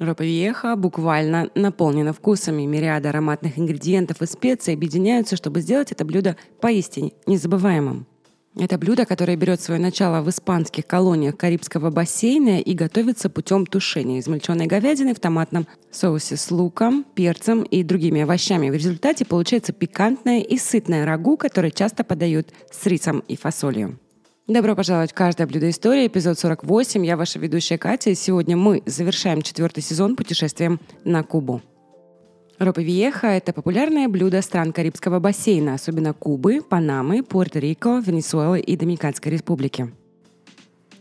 [0.00, 0.24] Ропа
[0.76, 2.62] буквально наполнена вкусами.
[2.62, 8.06] Мириады ароматных ингредиентов и специй объединяются, чтобы сделать это блюдо поистине незабываемым.
[8.56, 14.20] Это блюдо, которое берет свое начало в испанских колониях Карибского бассейна и готовится путем тушения
[14.20, 18.70] измельченной говядины в томатном соусе с луком, перцем и другими овощами.
[18.70, 23.98] В результате получается пикантное и сытное рагу, которое часто подают с рисом и фасолью.
[24.50, 27.06] Добро пожаловать в «Каждое блюдо истории», эпизод 48.
[27.06, 31.62] Я ваша ведущая Катя, и сегодня мы завершаем четвертый сезон путешествием на Кубу.
[32.58, 39.30] Ропа Виеха– это популярное блюдо стран Карибского бассейна, особенно Кубы, Панамы, Пуэрто-Рико, Венесуэлы и Доминиканской
[39.30, 39.94] республики.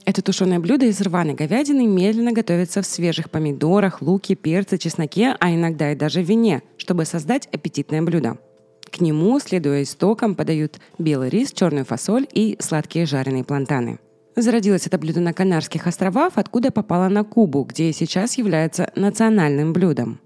[0.06, 5.52] Это тушеное блюдо из рваной говядины медленно готовится в свежих помидорах, луке, перце, чесноке, а
[5.52, 8.38] иногда и даже вине, чтобы создать аппетитное блюдо–
[8.90, 14.00] к нему, следуя истокам, подают белый рис, черную фасоль и сладкие жареные плантаны.
[14.36, 20.20] Зародилось это блюдо на Канарских островах, откуда попало на Кубу, где сейчас является национальным блюдом.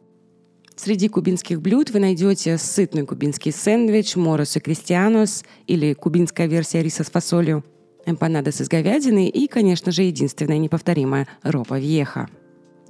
[0.75, 7.03] Среди кубинских блюд вы найдете сытный кубинский сэндвич, морос и кристианос или кубинская версия риса
[7.03, 7.63] с фасолью,
[8.05, 12.27] эмпанадос из говядины и, конечно же, единственная неповторимая ропа вьеха.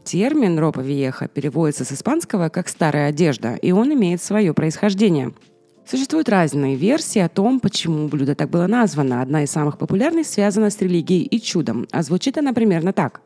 [0.05, 5.33] Термин ропа вьеха переводится с испанского как «старая одежда», и он имеет свое происхождение–
[5.85, 9.21] Существуют разные версии о том, почему блюдо так было названо.
[9.21, 13.21] Одна из самых популярных связана с религией и чудом, а звучит она примерно так.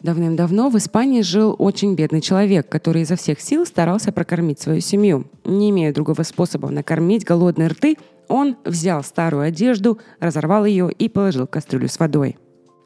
[0.00, 5.26] Давным-давно в Испании жил очень бедный человек, который изо всех сил старался прокормить свою семью.
[5.44, 7.96] Не имея другого способа накормить голодные рты,
[8.28, 12.36] он взял старую одежду, разорвал ее и положил в кастрюлю с водой.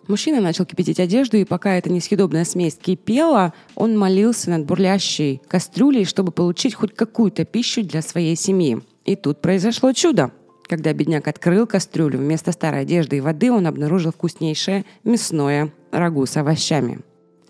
[0.08, 6.06] Мужчина начал кипятить одежду, и пока эта несъедобная смесь кипела, он молился над бурлящей кастрюлей,
[6.06, 8.80] чтобы получить хоть какую-то пищу для своей семьи.
[9.04, 10.30] И тут произошло чудо.
[10.68, 16.36] Когда бедняк открыл кастрюлю, вместо старой одежды и воды он обнаружил вкуснейшее мясное рагу с
[16.36, 17.00] овощами.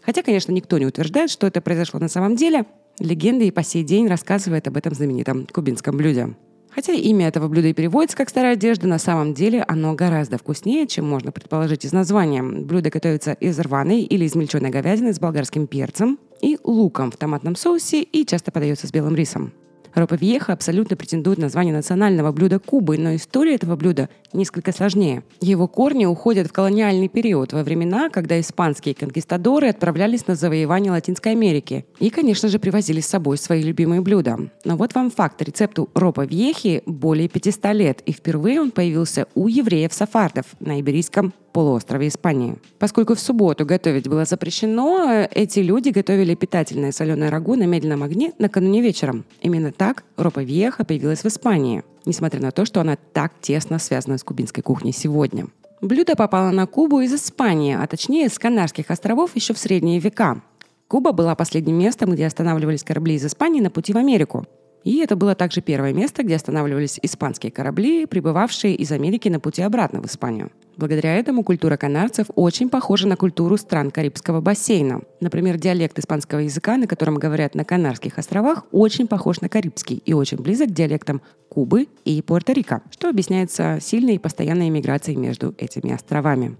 [0.02, 2.64] Хотя, конечно, никто не утверждает, что это произошло на самом деле,
[2.98, 6.34] легенда и по сей день рассказывает об этом знаменитом кубинском блюде.
[6.74, 10.86] Хотя имя этого блюда и переводится как «старая одежда», на самом деле оно гораздо вкуснее,
[10.86, 12.42] чем можно предположить из названия.
[12.42, 18.02] Блюдо готовится из рваной или измельченной говядины с болгарским перцем и луком в томатном соусе
[18.02, 19.52] и часто подается с белым рисом.
[19.94, 25.22] Ропа Вьеха абсолютно претендует на звание национального блюда Кубы, но история этого блюда несколько сложнее.
[25.40, 31.32] Его корни уходят в колониальный период, во времена, когда испанские конкистадоры отправлялись на завоевание Латинской
[31.32, 34.38] Америки и, конечно же, привозили с собой свои любимые блюда.
[34.64, 35.42] Но вот вам факт.
[35.42, 42.08] Рецепту Ропа Вьехи более 500 лет, и впервые он появился у евреев-сафардов на Иберийском полуострове
[42.08, 42.56] Испании.
[42.78, 48.32] Поскольку в субботу готовить было запрещено, эти люди готовили питательное соленое рагу на медленном огне
[48.38, 49.24] накануне вечером.
[49.40, 54.16] Именно так ропа вьеха появилась в Испании, несмотря на то, что она так тесно связана
[54.16, 55.46] с кубинской кухней сегодня.
[55.80, 60.40] Блюдо попало на Кубу из Испании, а точнее с Канарских островов еще в средние века.
[60.86, 64.46] Куба была последним местом, где останавливались корабли из Испании на пути в Америку.
[64.84, 69.62] И это было также первое место, где останавливались испанские корабли, прибывавшие из Америки на пути
[69.62, 70.50] обратно в Испанию.
[70.76, 75.02] Благодаря этому культура канарцев очень похожа на культуру стран Карибского бассейна.
[75.20, 80.14] Например, диалект испанского языка, на котором говорят на Канарских островах, очень похож на карибский и
[80.14, 81.20] очень близок к диалектам
[81.50, 86.56] Кубы и Пуэрто-Рико, что объясняется сильной и постоянной миграцией между этими островами.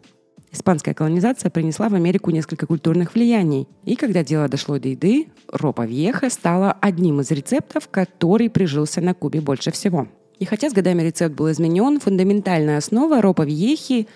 [0.53, 3.67] Испанская колонизация принесла в Америку несколько культурных влияний.
[3.85, 9.15] И когда дело дошло до еды, ропа вьеха стала одним из рецептов, который прижился на
[9.15, 10.09] Кубе больше всего.
[10.39, 14.09] И хотя с годами рецепт был изменен, фундаментальная основа ропа вьехи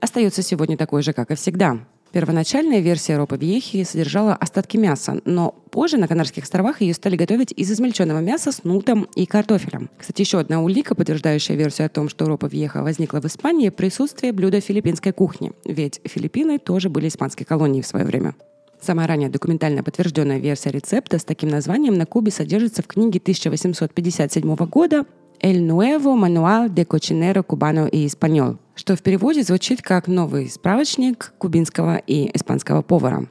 [0.00, 1.78] остается сегодня такой же, как и всегда.
[2.12, 7.52] Первоначальная версия ропа вьехи содержала остатки мяса, но позже на Канарских островах ее стали готовить
[7.52, 9.90] из измельченного мяса с нутом и картофелем.
[9.98, 14.32] Кстати, еще одна улика, подтверждающая версию о том, что ропа вьеха возникла в Испании, присутствие
[14.32, 15.52] блюда филиппинской кухни.
[15.66, 18.34] Ведь Филиппины тоже были испанской колонией в свое время.
[18.80, 24.56] Самая ранняя документально подтвержденная версия рецепта с таким названием на Кубе содержится в книге 1857
[24.66, 25.04] года
[25.40, 31.32] «El Nuevo Manual de Cocinero Cubano y Español», что в переводе звучит как «Новый справочник
[31.38, 33.28] кубинского и испанского повара».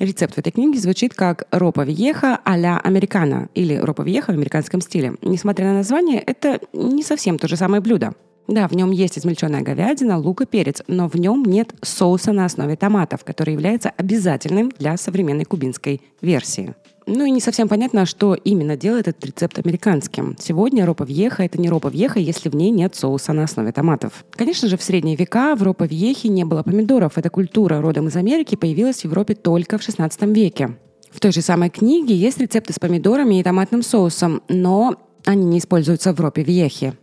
[0.00, 4.80] Рецепт в этой книге звучит как «ропа вьеха а-ля американо» или «ропа вьеха в американском
[4.80, 5.14] стиле».
[5.22, 8.14] Несмотря на название, это не совсем то же самое блюдо.
[8.48, 12.46] Да, в нем есть измельченная говядина, лук и перец, но в нем нет соуса на
[12.46, 16.74] основе томатов, который является обязательным для современной кубинской версии.
[17.12, 20.36] Ну и не совсем понятно, что именно делает этот рецепт американским.
[20.38, 24.24] Сегодня ропа вьеха— это не ропа вьеха, если в ней нет соуса на основе томатов.
[24.30, 27.18] Конечно же, в средние века в ропа вьехе не было помидоров.
[27.18, 30.76] Эта культура родом из Америки появилась в Европе только в XVI веке.
[31.10, 35.58] В той же самой книге есть рецепты с помидорами и томатным соусом, но они не
[35.58, 36.94] используются в ропе вьехе.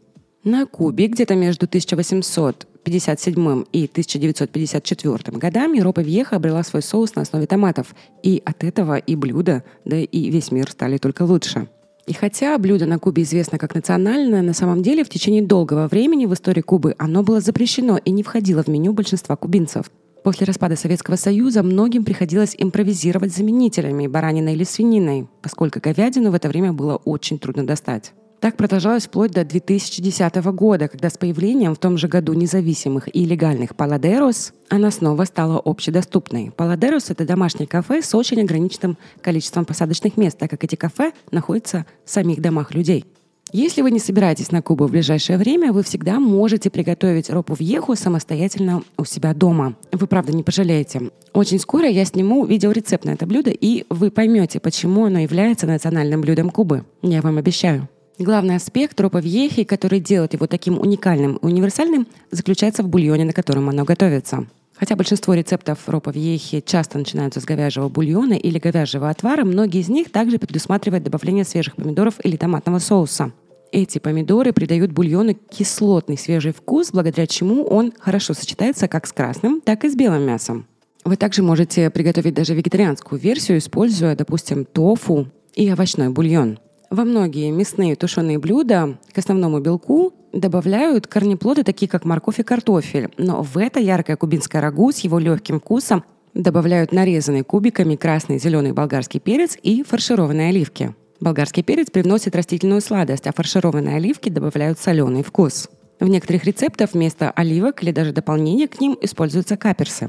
[0.46, 7.24] На Кубе где-то между 1800 1957 и 1954 годами ропа вьеха обрела свой соус на
[7.24, 7.94] основе томатов.
[8.24, 11.68] И от этого и блюдо, да и весь мир стали только лучше.
[12.06, 16.26] И хотя блюдо на Кубе известно как национальное, на самом деле в течение долгого времени
[16.26, 19.92] в истории Кубы оно было запрещено и не входило в меню большинства кубинцев.
[20.24, 26.48] После распада Советского Союза многим приходилось импровизировать заменителями бараниной или свининой, поскольку говядину в это
[26.48, 28.14] время было очень трудно достать.
[28.40, 33.26] Так продолжалось вплоть до 2010 года, когда с появлением в том же году независимых и
[33.26, 36.52] легальных «Паладерос» она снова стала общедоступной.
[36.56, 41.88] «Паладерос»— это домашнее кафе с очень ограниченным количеством посадочных мест, так как эти кафе находятся
[42.06, 43.06] в самих домах людей.
[43.54, 47.62] Если вы не собираетесь на Кубу в ближайшее время, вы всегда можете приготовить ропу в
[47.62, 49.76] еху самостоятельно у себя дома.
[49.92, 51.10] Вы, правда, не пожалеете.
[51.34, 56.22] Очень скоро я сниму видеорецепт на это блюдо, и вы поймете, почему оно является национальным
[56.22, 56.84] блюдом Кубы.
[57.02, 57.88] Я вам обещаю.
[58.20, 63.34] Главный аспект ропа вьехи, который делает его таким уникальным и универсальным, заключается в бульоне, на
[63.34, 64.48] котором оно готовится.
[64.76, 69.90] Хотя большинство рецептов ропа вьехи часто начинаются с говяжьего бульона или говяжьего отвара, многие из
[69.90, 73.34] них также предусматривают добавление свежих помидоров или томатного соуса.
[73.72, 79.62] Эти помидоры придают бульону кислотный свежий вкус, благодаря чему он хорошо сочетается как с красным,
[79.62, 80.66] так и с белым мясом.
[81.06, 86.58] Вы также можете приготовить даже вегетарианскую версию, используя, допустим, тофу и овощной бульон.
[86.90, 93.10] Во многие мясные тушеные блюда к основному белку добавляют корнеплоды, такие как морковь и картофель.
[93.18, 98.72] Но в это яркое кубинское рагу с его легким вкусом добавляют нарезанные кубиками красный зеленый
[98.72, 100.96] болгарский перец и фаршированные оливки.
[101.20, 105.70] Болгарский перец привносит растительную сладость, а фаршированные оливки добавляют соленый вкус.
[106.00, 110.08] В некоторых рецептах вместо оливок или даже дополнения к ним используются каперсы.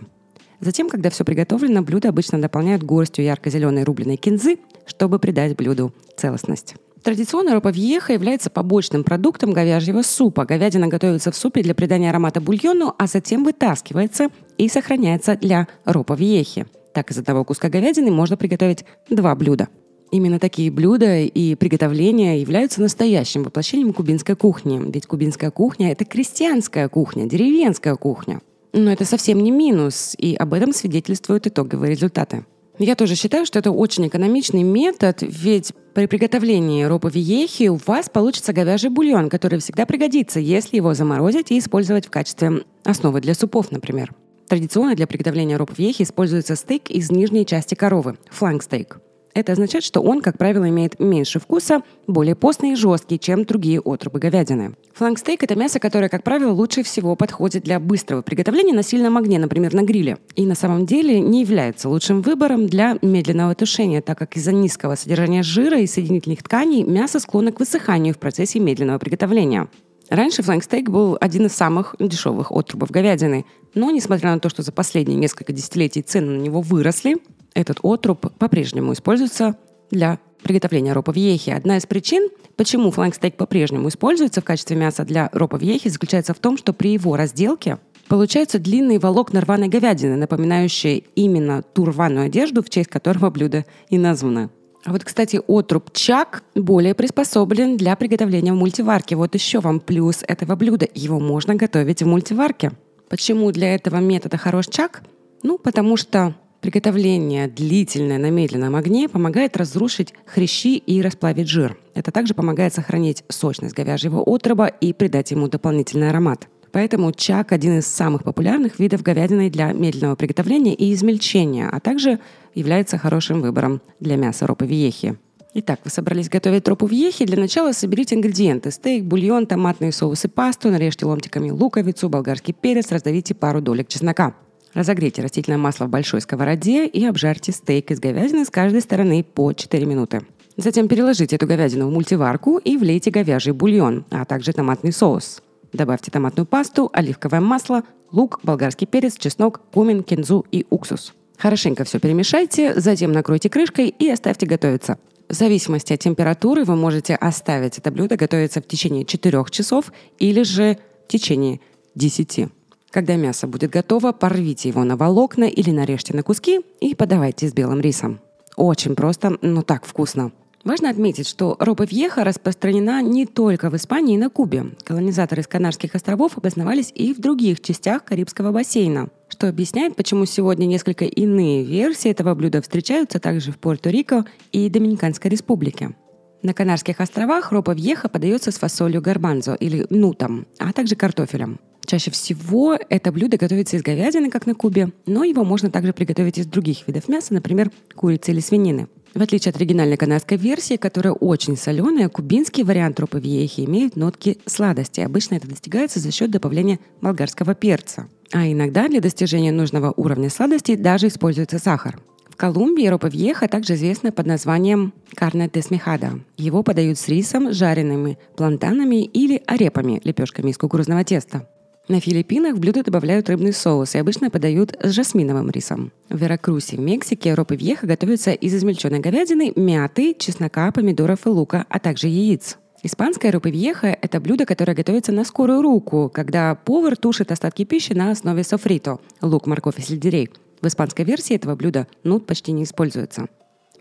[0.60, 6.74] Затем, когда все приготовлено, блюдо обычно дополняют горстью ярко-зеленой рубленой кинзы, чтобы придать блюду целостность.
[7.02, 10.44] Традиционно ропа-вьеха является побочным продуктом говяжьего супа.
[10.44, 16.66] Говядина готовится в супе для придания аромата бульону, а затем вытаскивается и сохраняется для ропа-вьехи.
[16.92, 19.68] Так из одного куска говядины можно приготовить два блюда.
[20.10, 24.80] Именно такие блюда и приготовления являются настоящим воплощением кубинской кухни.
[24.90, 28.40] Ведь кубинская кухня– это крестьянская кухня, деревенская кухня.
[28.72, 32.44] Но это совсем не минус, и об этом свидетельствуют итоговые результаты.
[32.78, 38.08] Я тоже считаю, что это очень экономичный метод, ведь при приготовлении ропа виехи у вас
[38.08, 43.34] получится говяжий бульон, который всегда пригодится, если его заморозить и использовать в качестве основы для
[43.34, 44.14] супов, например.
[44.46, 49.00] Традиционно для приготовления ропа виехи используется стейк из нижней части коровы– фланг-стейк.
[49.34, 53.80] Это означает, что он, как правило, имеет меньше вкуса, более постный и жесткий, чем другие
[53.80, 54.74] отрубы говядины.
[54.94, 59.38] Флангстейк– это мясо, которое, как правило, лучше всего подходит для быстрого приготовления на сильном огне,
[59.38, 60.18] например, на гриле.
[60.34, 64.96] И на самом деле не является лучшим выбором для медленного тушения, так как из-за низкого
[64.96, 69.68] содержания жира и соединительных тканей мясо склонно к высыханию в процессе медленного приготовления.
[70.10, 73.44] Раньше флангстейк был один из самых дешевых отрубов говядины,
[73.74, 77.18] но несмотря на то, что за последние несколько десятилетий цены на него выросли,
[77.54, 79.56] этот отруб по-прежнему используется
[79.90, 81.50] для приготовления ропа вьехи.
[81.50, 86.38] Одна из причин, почему флангстейк по-прежнему используется в качестве мяса для ропа вьехи, заключается в
[86.38, 92.62] том, что при его разделке получаются длинные волокна рваной говядины, напоминающие именно ту рваную одежду,
[92.62, 94.50] в честь которого блюдо и названо.
[94.84, 99.16] А вот, кстати, отруб чак более приспособлен для приготовления в мультиварке.
[99.16, 100.88] Вот еще вам плюс этого блюда.
[100.94, 102.72] Его можно готовить в мультиварке.
[103.08, 105.02] Почему для этого метода хорош чак?
[105.42, 111.78] Ну, потому что Приготовление длительное на медленном огне помогает разрушить хрящи и расплавить жир.
[111.94, 116.48] Это также помогает сохранить сочность говяжьего отроба и придать ему дополнительный аромат.
[116.72, 122.18] Поэтому чак– один из самых популярных видов говядины для медленного приготовления и измельчения, а также
[122.54, 125.16] является хорошим выбором для мяса ропы виехи.
[125.54, 127.24] Итак, вы собрались готовить ропу вьехи.
[127.24, 128.70] Для начала соберите ингредиенты.
[128.70, 130.70] Стейк, бульон, томатные соусы, пасту.
[130.70, 132.92] Нарежьте ломтиками луковицу, болгарский перец.
[132.92, 134.34] Раздавите пару долек чеснока.
[134.74, 139.52] Разогрейте растительное масло в большой сковороде и обжарьте стейк из говядины с каждой стороны по
[139.52, 140.20] 4 минуты.
[140.56, 145.42] Затем переложите эту говядину в мультиварку и влейте говяжий бульон, а также томатный соус.
[145.72, 151.14] Добавьте томатную пасту, оливковое масло, лук, болгарский перец, чеснок, кумин, кинзу и уксус.
[151.36, 154.98] Хорошенько все перемешайте, затем накройте крышкой и оставьте готовиться.
[155.28, 160.42] В зависимости от температуры вы можете оставить это блюдо готовиться в течение 4 часов или
[160.42, 161.60] же в течение
[161.94, 162.48] 10.
[162.90, 167.52] Когда мясо будет готово, порвите его на волокна или нарежьте на куски и подавайте с
[167.52, 168.20] белым рисом.
[168.56, 170.32] Очень просто, но так вкусно.
[170.68, 174.66] Важно отметить, что роба вьеха распространена не только в Испании и на Кубе.
[174.84, 180.66] Колонизаторы из Канарских островов обосновались и в других частях Карибского бассейна, что объясняет, почему сегодня
[180.66, 185.96] несколько иные версии этого блюда встречаются также в Пуэрто-Рико и Доминиканской республике.
[186.42, 191.60] На Канарских островах ропа вьеха подается с фасолью гарбанзо или нутом, а также картофелем.
[191.86, 196.36] Чаще всего это блюдо готовится из говядины, как на Кубе, но его можно также приготовить
[196.36, 198.88] из других видов мяса, например, курицы или свинины.
[199.14, 204.38] В отличие от оригинальной канадской версии, которая очень соленая, кубинский вариант ропы вьехи имеет нотки
[204.46, 205.00] сладости.
[205.00, 208.08] Обычно это достигается за счет добавления болгарского перца.
[208.32, 211.98] А иногда для достижения нужного уровня сладости даже используется сахар.
[212.28, 216.20] В Колумбии ропа вьеха также известна под названием карне де смехада.
[216.36, 221.48] Его подают с рисом, жареными плантанами или арепами, лепешками из кукурузного теста.
[221.88, 225.90] На Филиппинах в блюдо добавляют рыбный соус и обычно подают с жасминовым рисом.
[226.10, 231.64] В Веракрусе, в Мексике, ропы вьеха готовятся из измельченной говядины, мяты, чеснока, помидоров и лука,
[231.70, 232.58] а также яиц.
[232.82, 237.94] Испанская ропа вьеха– это блюдо, которое готовится на скорую руку, когда повар тушит остатки пищи
[237.94, 240.28] на основе софрито– лук, морковь и сельдерей.
[240.60, 243.28] В испанской версии этого блюда нут почти не используется.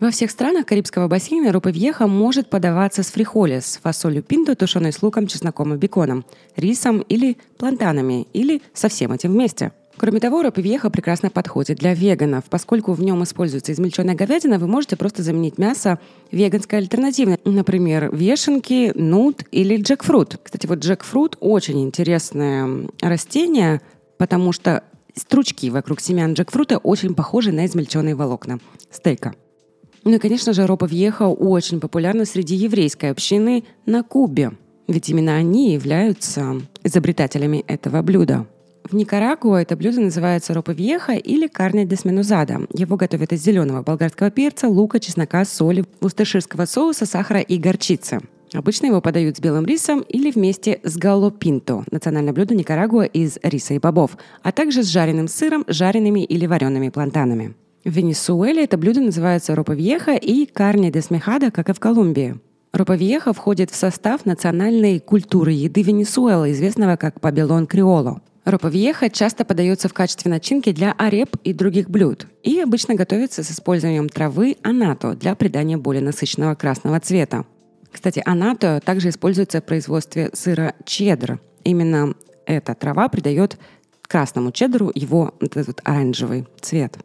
[0.00, 5.02] Во всех странах Карибского бассейна рупа-вьеха может подаваться с фрихоли, с фасолью пинто, тушеной с
[5.02, 6.24] луком, чесноком и беконом,
[6.54, 9.72] рисом или плантанами, или со всем этим вместе.
[9.96, 14.94] Кроме того, рупа-вьеха прекрасно подходит для веганов, поскольку в нем используется измельченная говядина, вы можете
[14.94, 15.98] просто заменить мясо
[16.30, 20.38] веганской альтернативой, например, вешенки, нут или джекфрут.
[20.40, 23.80] Кстати, вот джекфрут очень интересное растение,
[24.16, 24.84] потому что
[25.16, 28.60] стручки вокруг семян джекфрута очень похожи на измельченные волокна
[28.92, 29.34] стейка.
[30.08, 34.52] Ну и, конечно же, ропа вьеха очень популярна среди еврейской общины на Кубе,
[34.86, 38.46] ведь именно они являются изобретателями этого блюда.
[38.90, 42.60] В Никарагуа это блюдо называется ропа вьеха или карне десменузада.
[42.72, 48.20] Его готовят из зеленого болгарского перца, лука, чеснока, соли, усташирского соуса, сахара и горчицы.
[48.54, 53.74] Обычно его подают с белым рисом или вместе с галопинто, национальное блюдо Никарагуа из риса
[53.74, 57.54] и бобов, а также с жареным сыром, жареными или вареными плантанами.
[57.84, 62.36] В Венесуэле это блюдо называется роповьеха и карне де смехада, как и в Колумбии.
[62.72, 68.20] Роповьеха входит в состав национальной культуры еды Венесуэлы, известного как пабелон криоло.
[68.44, 73.50] Роповьеха часто подается в качестве начинки для ареп и других блюд и обычно готовится с
[73.50, 77.44] использованием травы анато для придания более насыщенного красного цвета.
[77.92, 81.40] Кстати, анато также используется в производстве сыра чеддер.
[81.64, 82.14] Именно
[82.46, 83.58] эта трава придает
[84.02, 86.98] красному чеддеру его этот оранжевый цвет.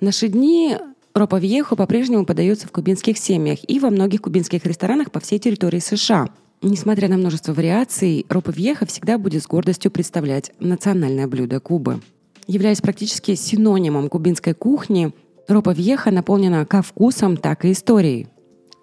[0.00, 0.76] В наши дни
[1.14, 5.78] ропа вьехо по-прежнему подается в кубинских семьях и во многих кубинских ресторанах по всей территории
[5.78, 6.28] США.
[6.62, 12.00] Несмотря на множество вариаций, ропа вьеха всегда будет с гордостью представлять национальное блюдо Кубы.
[12.46, 15.12] Являясь практически синонимом кубинской кухни,
[15.48, 18.28] ропа вьеха наполнена как вкусом, так и историей.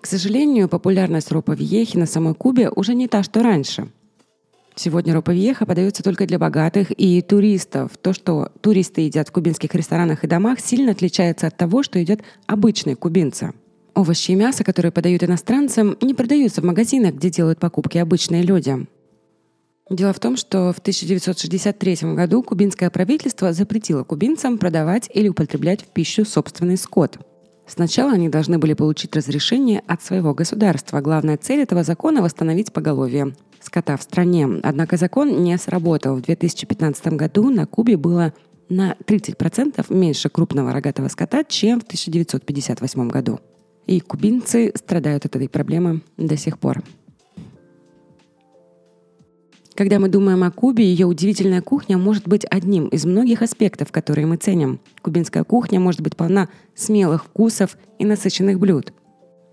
[0.02, 3.90] К сожалению, популярность ропа вьехи на самой Кубе уже не та, что раньше–
[4.76, 7.92] Сегодня ропа-вьеха подается только для богатых и туристов.
[8.02, 12.22] То, что туристы едят в кубинских ресторанах и домах, сильно отличается от того, что едят
[12.48, 13.54] обычные кубинцы.
[13.94, 18.88] Овощи и мясо, которые подают иностранцам, не продаются в магазинах, где делают покупки обычные люди.
[19.90, 25.88] Дело в том, что в 1963 году кубинское правительство запретило кубинцам продавать или употреблять в
[25.88, 27.18] пищу собственный скот.
[27.74, 31.00] Сначала они должны были получить разрешение от своего государства.
[31.00, 34.46] Главная цель этого закона– восстановить поголовье скота в стране.
[34.62, 36.18] Однако закон не сработал.
[36.18, 38.34] В 2015 году на Кубе было
[38.68, 43.40] на 30% меньше крупного рогатого скота, чем в 1958 году.
[43.88, 46.84] И кубинцы страдают от этой проблемы до сих пор.
[49.76, 54.28] Когда мы думаем о Кубе, ее удивительная кухня может быть одним из многих аспектов, которые
[54.28, 54.82] мы ценим.
[55.02, 58.94] Кубинская кухня может быть полна смелых вкусов и насыщенных блюд.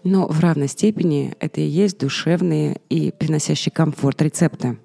[0.02, 4.78] Но в равной степени это и есть душевные и приносящие комфорт рецепты.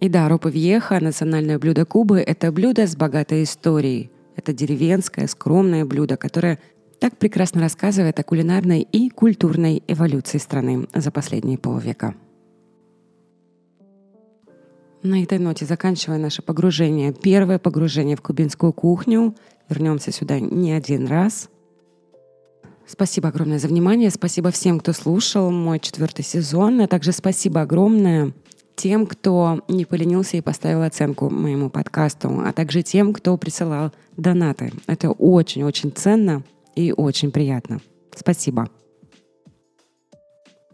[0.00, 4.10] И да, ропа вьеха, национальное блюдо Кубы, это блюдо с богатой историей.
[4.36, 6.58] Это деревенское, скромное блюдо, которое
[7.00, 12.14] так прекрасно рассказывает о кулинарной и культурной эволюции страны за последние полвека.
[15.04, 19.36] На этой ноте заканчивая наше погружение, первое погружение в кубинскую кухню.
[19.68, 21.48] Вернемся сюда не один раз–
[22.86, 24.10] Спасибо огромное за внимание.
[24.10, 26.82] Спасибо всем, кто слушал мой четвертый сезон.
[26.82, 28.32] А также спасибо огромное
[28.76, 34.72] тем, кто не поленился и поставил оценку моему подкасту, а также тем, кто присылал донаты.
[34.86, 36.42] Это очень-очень ценно
[36.74, 37.80] и очень приятно.
[38.14, 38.68] Спасибо.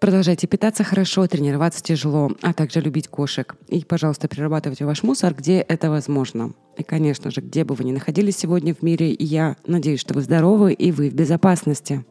[0.00, 3.54] Продолжайте питаться хорошо, тренироваться тяжело, а также любить кошек.
[3.68, 6.54] И, пожалуйста, перерабатывайте ваш мусор, где это возможно.
[6.78, 10.22] И, конечно же, где бы вы ни находились сегодня в мире, я надеюсь, что вы
[10.22, 12.02] здоровы и вы в безопасности.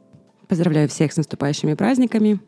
[0.47, 2.39] Поздравляю всех с наступающими праздниками.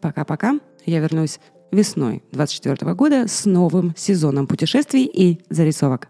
[0.00, 0.60] Пока-пока.
[0.86, 1.40] Я вернусь
[1.72, 6.08] весной 2024 года с новым сезоном путешествий и зарисовок.